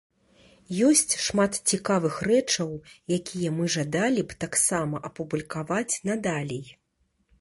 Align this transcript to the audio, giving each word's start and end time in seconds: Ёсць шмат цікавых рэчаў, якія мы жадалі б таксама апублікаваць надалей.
Ёсць 0.87 1.13
шмат 1.25 1.59
цікавых 1.73 2.15
рэчаў, 2.29 2.71
якія 3.17 3.53
мы 3.61 3.69
жадалі 3.75 4.21
б 4.31 4.39
таксама 4.45 4.95
апублікаваць 5.11 5.93
надалей. 6.11 6.65